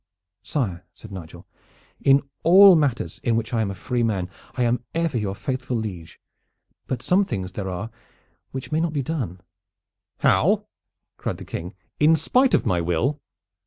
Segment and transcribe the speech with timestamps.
[0.41, 1.45] "Sire," said Nigel,
[2.03, 5.77] "in all matters in which I am a free man I am ever your faithful
[5.77, 6.19] liege,
[6.87, 7.91] but some things there are
[8.49, 9.41] which may not be done."
[10.21, 10.65] "How?"
[11.17, 11.75] cried the King.
[11.99, 13.21] "In spite of my will?"